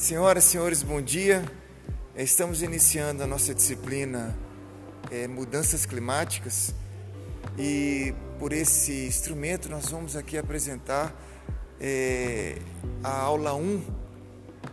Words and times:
Senhoras 0.00 0.46
e 0.46 0.48
senhores, 0.52 0.82
bom 0.82 1.02
dia. 1.02 1.44
Estamos 2.16 2.62
iniciando 2.62 3.22
a 3.22 3.26
nossa 3.26 3.54
disciplina 3.54 4.34
é, 5.10 5.28
Mudanças 5.28 5.84
Climáticas 5.84 6.74
e 7.58 8.14
por 8.38 8.50
esse 8.54 9.06
instrumento 9.06 9.68
nós 9.68 9.90
vamos 9.90 10.16
aqui 10.16 10.38
apresentar 10.38 11.14
é, 11.78 12.56
a 13.04 13.14
aula 13.14 13.54
1 13.54 13.82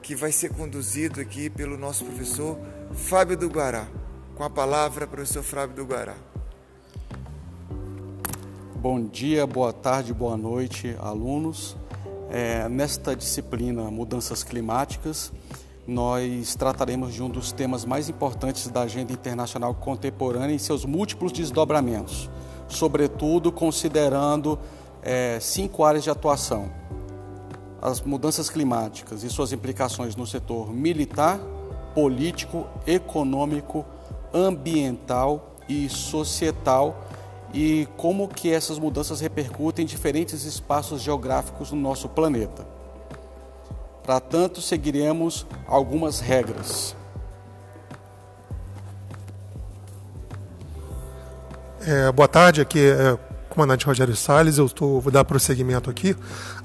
que 0.02 0.16
vai 0.16 0.32
ser 0.32 0.54
conduzido 0.54 1.20
aqui 1.20 1.50
pelo 1.50 1.78
nosso 1.78 2.06
professor 2.06 2.58
Fábio 2.94 3.36
do 3.36 3.50
Guará. 3.50 3.86
Com 4.34 4.46
a 4.46 4.50
palavra, 4.50 5.06
professor 5.06 5.44
Fábio 5.44 5.76
do 5.76 5.86
Guará. 5.86 6.16
Bom 8.78 9.04
dia, 9.04 9.46
boa 9.46 9.74
tarde, 9.74 10.14
boa 10.14 10.38
noite, 10.38 10.96
alunos. 10.98 11.76
É, 12.30 12.68
nesta 12.68 13.16
disciplina 13.16 13.90
Mudanças 13.90 14.44
Climáticas, 14.44 15.32
nós 15.88 16.56
trataremos 16.56 17.14
de 17.14 17.24
um 17.24 17.30
dos 17.30 17.54
temas 17.54 17.86
mais 17.86 18.10
importantes 18.10 18.68
da 18.68 18.82
agenda 18.82 19.14
internacional 19.14 19.74
contemporânea 19.74 20.54
em 20.54 20.58
seus 20.58 20.84
múltiplos 20.84 21.32
desdobramentos, 21.32 22.30
sobretudo 22.68 23.50
considerando 23.50 24.60
é, 25.02 25.40
cinco 25.40 25.86
áreas 25.86 26.04
de 26.04 26.10
atuação: 26.10 26.70
as 27.82 28.02
mudanças 28.02 28.50
climáticas 28.50 29.24
e 29.24 29.30
suas 29.30 29.54
implicações 29.54 30.14
no 30.18 30.28
setor 30.28 30.74
militar, 30.74 31.40
político, 31.96 32.68
econômico, 32.86 33.86
ambiental 34.34 35.56
e 35.70 35.88
societal 35.88 37.07
e 37.54 37.88
como 37.98 38.28
que 38.28 38.52
essas 38.52 38.78
mudanças 38.80 39.20
repercutem 39.20 39.84
em 39.84 39.88
diferentes 39.88 40.44
espaços 40.44 41.02
geográficos 41.02 41.72
no 41.72 41.80
nosso 41.80 42.10
planeta. 42.10 42.66
Para 44.04 44.20
tanto, 44.20 44.62
seguiremos 44.62 45.46
algumas 45.68 46.20
regras. 46.20 46.96
É, 51.82 52.12
boa 52.12 52.28
tarde, 52.28 52.62
aqui 52.62 52.80
é 52.80 53.14
o 53.14 53.20
comandante 53.50 53.86
Rogério 53.86 54.16
Salles, 54.16 54.58
eu 54.58 54.66
estou, 54.66 55.00
vou 55.00 55.12
dar 55.12 55.24
prosseguimento 55.24 55.90
aqui. 55.90 56.16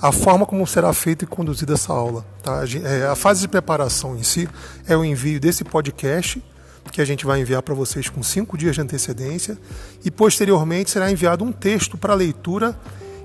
A 0.00 0.12
forma 0.12 0.44
como 0.44 0.66
será 0.66 0.92
feita 0.92 1.24
e 1.24 1.26
conduzida 1.26 1.74
essa 1.74 1.92
aula. 1.92 2.24
Tá? 2.42 2.62
É, 2.84 3.06
a 3.06 3.14
fase 3.14 3.40
de 3.40 3.48
preparação 3.48 4.16
em 4.16 4.22
si 4.22 4.48
é 4.86 4.96
o 4.96 5.04
envio 5.04 5.40
desse 5.40 5.64
podcast 5.64 6.42
que 6.90 7.00
a 7.00 7.04
gente 7.04 7.24
vai 7.24 7.40
enviar 7.40 7.62
para 7.62 7.74
vocês 7.74 8.08
com 8.08 8.22
cinco 8.22 8.58
dias 8.58 8.74
de 8.74 8.80
antecedência 8.80 9.56
e 10.04 10.10
posteriormente 10.10 10.90
será 10.90 11.10
enviado 11.10 11.44
um 11.44 11.52
texto 11.52 11.96
para 11.96 12.14
leitura 12.14 12.78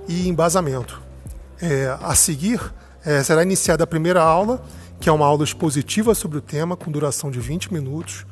e 0.07 0.27
embasamento. 0.27 1.01
É, 1.61 1.97
a 2.01 2.13
seguir, 2.15 2.61
é, 3.03 3.23
será 3.23 3.43
iniciada 3.43 3.83
a 3.83 3.87
primeira 3.87 4.21
aula, 4.21 4.63
que 4.99 5.09
é 5.09 5.11
uma 5.11 5.25
aula 5.25 5.43
expositiva 5.43 6.13
sobre 6.15 6.37
o 6.37 6.41
tema, 6.41 6.77
com 6.77 6.91
duração 6.91 7.31
de 7.31 7.39
20 7.39 7.73
minutos, 7.73 8.25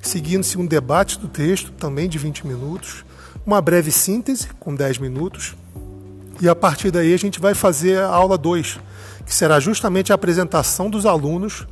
seguindo-se 0.00 0.58
um 0.58 0.66
debate 0.66 1.18
do 1.18 1.28
texto, 1.28 1.70
também 1.72 2.08
de 2.08 2.18
20 2.18 2.46
minutos, 2.46 3.04
uma 3.46 3.60
breve 3.60 3.92
síntese, 3.92 4.48
com 4.58 4.74
10 4.74 4.98
minutos, 4.98 5.54
e 6.40 6.48
a 6.48 6.54
partir 6.54 6.90
daí 6.90 7.14
a 7.14 7.18
gente 7.18 7.40
vai 7.40 7.54
fazer 7.54 7.98
a 7.98 8.08
aula 8.08 8.36
2, 8.36 8.80
que 9.24 9.34
será 9.34 9.60
justamente 9.60 10.12
a 10.12 10.14
apresentação 10.14 10.90
dos 10.90 11.06
alunos 11.06 11.66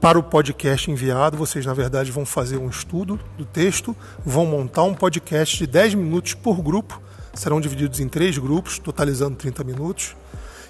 para 0.00 0.18
o 0.18 0.22
podcast 0.22 0.90
enviado, 0.90 1.36
vocês 1.36 1.66
na 1.66 1.74
verdade 1.74 2.10
vão 2.10 2.24
fazer 2.24 2.56
um 2.56 2.70
estudo 2.70 3.20
do 3.36 3.44
texto, 3.44 3.94
vão 4.24 4.46
montar 4.46 4.82
um 4.84 4.94
podcast 4.94 5.58
de 5.58 5.66
10 5.66 5.94
minutos 5.94 6.32
por 6.32 6.62
grupo, 6.62 7.00
serão 7.34 7.60
divididos 7.60 8.00
em 8.00 8.08
três 8.08 8.38
grupos, 8.38 8.78
totalizando 8.78 9.36
30 9.36 9.62
minutos. 9.62 10.16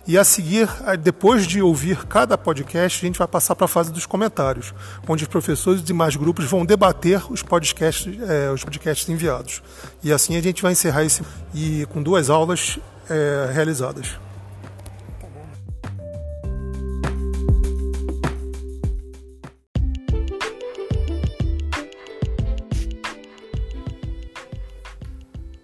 E 0.06 0.18
a 0.18 0.24
seguir, 0.24 0.68
depois 1.00 1.46
de 1.46 1.62
ouvir 1.62 2.04
cada 2.06 2.36
podcast, 2.36 3.04
a 3.04 3.06
gente 3.06 3.18
vai 3.18 3.28
passar 3.28 3.54
para 3.54 3.66
a 3.66 3.68
fase 3.68 3.92
dos 3.92 4.04
comentários, 4.04 4.74
onde 5.06 5.22
os 5.22 5.28
professores 5.28 5.80
e 5.80 5.84
demais 5.84 6.16
grupos 6.16 6.46
vão 6.46 6.66
debater 6.66 7.22
os 7.30 7.42
podcasts, 7.42 8.12
é, 8.28 8.50
os 8.50 8.64
podcasts 8.64 9.08
enviados. 9.08 9.62
E 10.02 10.12
assim 10.12 10.36
a 10.36 10.42
gente 10.42 10.60
vai 10.60 10.72
encerrar 10.72 11.04
esse 11.04 11.22
e 11.54 11.86
com 11.90 12.02
duas 12.02 12.30
aulas 12.30 12.80
é, 13.08 13.50
realizadas. 13.52 14.18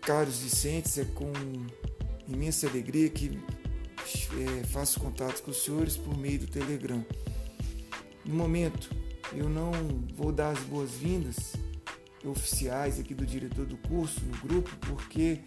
Caros 0.07 0.39
discentes, 0.39 0.97
é 0.99 1.05
com 1.05 1.33
imensa 2.29 2.69
alegria 2.69 3.11
que 3.11 3.37
é, 4.39 4.65
faço 4.67 5.01
contato 5.01 5.43
com 5.43 5.51
os 5.51 5.65
senhores 5.65 5.97
por 5.97 6.17
meio 6.17 6.39
do 6.39 6.47
Telegram. 6.47 7.05
No 8.25 8.37
momento, 8.37 8.89
eu 9.33 9.49
não 9.49 9.73
vou 10.15 10.31
dar 10.31 10.51
as 10.51 10.61
boas-vindas 10.61 11.55
oficiais 12.25 13.01
aqui 13.01 13.15
do 13.15 13.27
diretor 13.27 13.67
do 13.67 13.77
curso 13.79 14.21
no 14.27 14.37
grupo, 14.39 14.71
porque 14.87 15.41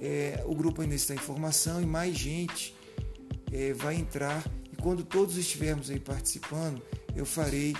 é, 0.00 0.42
o 0.44 0.56
grupo 0.56 0.82
ainda 0.82 0.96
está 0.96 1.14
em 1.14 1.18
formação 1.18 1.80
e 1.80 1.86
mais 1.86 2.16
gente 2.16 2.74
é, 3.52 3.72
vai 3.72 3.94
entrar. 3.94 4.44
E 4.72 4.76
quando 4.82 5.04
todos 5.04 5.36
estivermos 5.36 5.88
aí 5.88 6.00
participando, 6.00 6.82
eu 7.14 7.24
farei 7.24 7.76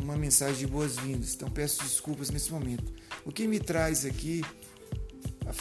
uma 0.00 0.16
mensagem 0.16 0.56
de 0.56 0.66
boas-vindas. 0.66 1.34
Então 1.34 1.50
peço 1.50 1.82
desculpas 1.82 2.30
nesse 2.30 2.50
momento. 2.50 2.90
O 3.22 3.30
que 3.30 3.46
me 3.46 3.60
traz 3.60 4.06
aqui 4.06 4.40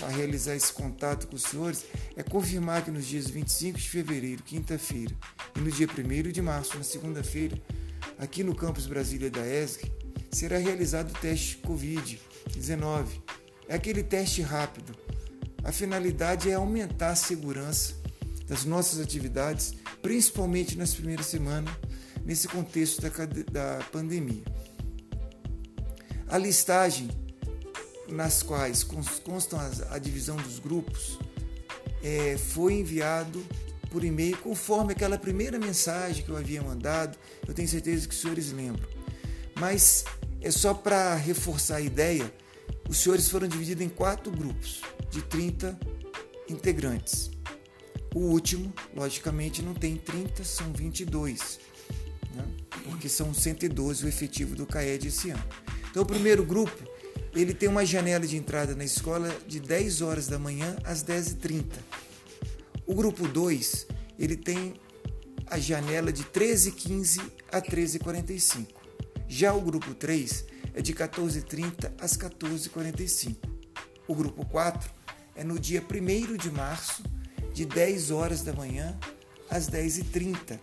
a 0.04 0.08
realizar 0.08 0.56
esse 0.56 0.72
contato 0.72 1.28
com 1.28 1.36
os 1.36 1.44
senhores 1.44 1.86
é 2.16 2.24
confirmar 2.24 2.84
que 2.84 2.92
nos 2.92 3.06
dias 3.06 3.28
25 3.28 3.78
de 3.78 3.90
fevereiro, 3.90 4.44
quinta-feira, 4.44 5.16
e 5.56 5.60
no 5.60 5.72
dia 5.72 5.88
1 5.88 6.32
de 6.32 6.42
março, 6.42 6.78
na 6.78 6.84
segunda-feira, 6.84 7.62
aqui 8.18 8.44
no 8.44 8.56
campus 8.56 8.86
Brasília 8.86 9.30
da 9.30 9.46
ESG, 9.46 9.92
será 10.32 10.58
realizado 10.58 11.12
o 11.12 11.20
teste 11.20 11.58
Covid-19. 11.58 13.06
É 13.68 13.76
aquele 13.76 14.04
teste 14.04 14.42
rápido. 14.42 14.96
A 15.64 15.72
finalidade 15.72 16.50
é 16.50 16.54
aumentar 16.54 17.12
a 17.12 17.16
segurança 17.16 17.96
das 18.48 18.66
nossas 18.66 19.00
atividades, 19.00 19.74
principalmente 20.02 20.78
nas 20.78 20.94
primeiras 20.94 21.28
semanas, 21.28 21.74
nesse 22.26 22.48
contexto 22.48 23.02
da, 23.02 23.10
da 23.52 23.84
pandemia. 23.86 24.44
A 26.28 26.38
listagem 26.38 27.10
nas 28.12 28.44
quais 28.44 28.84
constam 28.84 29.60
a 29.90 29.98
divisão 29.98 30.36
dos 30.36 30.60
grupos, 30.60 31.18
é, 32.04 32.38
foi 32.38 32.74
enviado 32.74 33.44
por 33.90 34.04
e-mail 34.04 34.38
conforme 34.38 34.94
aquela 34.94 35.18
primeira 35.18 35.60
mensagem 35.60 36.24
que 36.24 36.30
eu 36.30 36.38
havia 36.38 36.62
mandado. 36.62 37.18
Eu 37.48 37.54
tenho 37.54 37.68
certeza 37.68 38.08
que 38.08 38.14
os 38.14 38.22
senhores 38.22 38.52
lembram. 38.52 38.88
Mas 39.60 40.06
é 40.42 40.50
só 40.50 40.74
para 40.74 41.16
reforçar 41.16 41.78
a 41.78 41.82
ideia: 41.82 42.32
os 42.90 42.98
senhores 42.98 43.30
foram 43.30 43.48
divididos 43.48 43.84
em 43.84 43.90
quatro 43.90 44.32
grupos 44.32 44.82
de 45.10 45.22
30 45.22 45.78
integrantes. 46.50 47.30
O 48.14 48.20
último, 48.20 48.74
logicamente, 48.94 49.62
não 49.62 49.74
tem 49.74 49.96
30, 49.96 50.44
são 50.44 50.72
22, 50.74 51.60
né? 52.36 52.46
porque 52.84 53.08
são 53.08 53.34
112 53.34 54.06
o 54.06 54.08
efetivo 54.10 54.54
do 54.54 54.66
CAED 54.66 55.08
esse 55.08 55.30
ano. 55.30 55.44
Então, 55.90 56.04
o 56.04 56.06
primeiro 56.06 56.44
grupo 56.44 56.92
ele 57.34 57.54
tem 57.54 57.70
uma 57.70 57.86
janela 57.86 58.28
de 58.28 58.36
entrada 58.36 58.76
na 58.76 58.84
escola 58.84 59.34
de 59.48 59.60
10 59.60 60.02
horas 60.02 60.28
da 60.28 60.38
manhã 60.38 60.76
às 60.84 61.04
10h30. 61.04 61.66
O 62.86 62.94
grupo 62.94 63.28
2, 63.28 63.88
ele 64.20 64.36
tem 64.36 64.74
a 65.48 65.58
janela 65.58 66.12
de 66.12 66.24
13h15 66.26 67.22
a 67.52 67.62
13h45. 67.62 68.68
Já 69.30 69.54
o 69.54 69.62
grupo 69.62 69.94
3 69.94 70.46
é 70.74 70.82
de 70.82 70.94
14h30 70.94 71.92
às 72.00 72.18
14h45. 72.18 73.38
O 74.08 74.16
grupo 74.16 74.46
4 74.46 74.92
é 75.36 75.44
no 75.44 75.58
dia 75.58 75.82
1 75.82 76.36
de 76.36 76.52
março, 76.52 77.02
de 77.54 77.66
10 77.66 78.12
horas 78.12 78.42
da 78.42 78.52
manhã 78.52 78.98
às 79.50 79.70
10h30. 79.70 80.60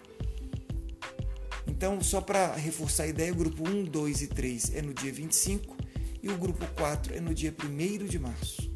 Então, 1.66 2.02
só 2.02 2.20
para 2.20 2.54
reforçar 2.54 3.04
a 3.04 3.06
ideia, 3.06 3.32
o 3.32 3.36
grupo 3.36 3.66
1, 3.66 3.84
2 3.84 4.22
e 4.22 4.26
3 4.26 4.74
é 4.74 4.82
no 4.82 4.92
dia 4.92 5.12
25 5.12 5.77
e 6.22 6.28
o 6.28 6.36
grupo 6.36 6.66
4 6.74 7.14
é 7.14 7.20
no 7.20 7.34
dia 7.34 7.54
1 7.64 8.06
de 8.06 8.18
março. 8.18 8.70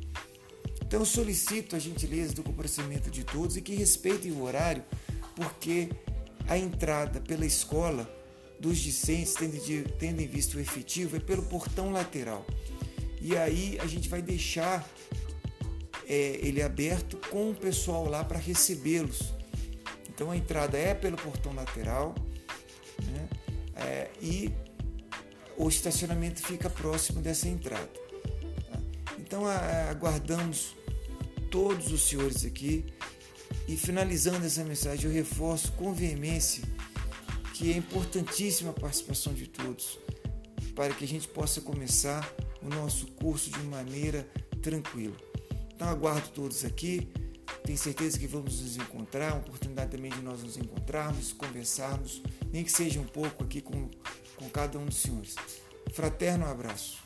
Então 0.81 1.05
solicito 1.05 1.75
a 1.75 1.79
gentileza 1.79 2.35
do 2.35 2.43
comparecimento 2.43 3.11
de 3.11 3.25
todos 3.25 3.57
e 3.57 3.63
que 3.63 3.75
respeitem 3.75 4.33
o 4.33 4.43
horário, 4.43 4.85
porque 5.35 5.89
a 6.47 6.59
entrada 6.59 7.21
pela 7.21 7.47
escola 7.47 8.11
dos 8.61 8.79
discentes, 8.79 9.35
tendo, 9.35 9.59
tendo 9.99 10.21
em 10.21 10.27
vista 10.27 10.57
o 10.57 10.61
efetivo, 10.61 11.17
é 11.17 11.21
pelo 11.21 11.43
portão 11.43 11.91
lateral. 11.91 12.47
E 13.21 13.37
aí 13.37 13.79
a 13.81 13.87
gente 13.87 14.09
vai 14.09 14.21
deixar 14.21 14.87
é, 16.07 16.39
ele 16.43 16.63
aberto 16.63 17.17
com 17.31 17.51
o 17.51 17.55
pessoal 17.55 18.09
lá 18.09 18.23
para 18.23 18.39
recebê-los. 18.39 19.33
Então 20.09 20.31
a 20.31 20.37
entrada 20.37 20.77
é 20.77 20.95
pelo 20.95 21.17
portão 21.17 21.55
lateral 21.55 22.15
né? 23.05 23.29
é, 23.77 24.11
e 24.21 24.53
o 25.57 25.69
estacionamento 25.69 26.43
fica 26.43 26.69
próximo 26.71 27.21
dessa 27.21 27.49
entrada. 27.49 27.87
Tá? 27.87 28.79
Então 29.19 29.43
aguardamos 29.47 30.75
todos 31.51 31.93
os 31.93 32.03
senhores 32.03 32.45
aqui 32.45 32.85
e 33.69 33.77
finalizando 33.77 34.45
essa 34.45 34.65
mensagem 34.65 35.07
eu 35.07 35.13
reforço 35.13 35.73
com 35.73 35.93
veemência 35.93 36.63
que 37.55 37.73
é 37.73 37.77
importantíssima 37.77 38.71
a 38.71 38.75
participação 38.75 39.33
de 39.33 39.47
todos 39.47 39.99
para 40.75 40.93
que 40.95 41.05
a 41.05 41.09
gente 41.09 41.29
possa 41.29 41.61
começar 41.61 42.29
o 42.63 42.69
nosso 42.69 43.07
curso 43.09 43.51
de 43.51 43.63
maneira 43.65 44.27
tranquila. 44.63 45.17
Então 45.75 45.89
aguardo 45.89 46.29
todos 46.31 46.65
aqui. 46.65 47.09
Tenho 47.65 47.79
certeza 47.79 48.19
que 48.19 48.27
vamos 48.27 48.61
nos 48.61 48.77
encontrar, 48.77 49.35
uma 49.35 49.41
oportunidade 49.41 49.91
também 49.91 50.11
de 50.11 50.21
nós 50.21 50.43
nos 50.43 50.57
encontrarmos, 50.57 51.33
conversarmos, 51.33 52.23
nem 52.53 52.65
que 52.65 52.73
seja 52.73 52.99
um 53.01 53.07
pouco 53.07 53.45
aqui 53.45 53.61
com, 53.61 53.89
com 54.43 54.51
cada 54.51 54.79
um 54.79 54.87
dos 54.87 54.97
senhores. 54.97 55.37
Fraterno 55.93 56.47
abraço. 56.47 56.99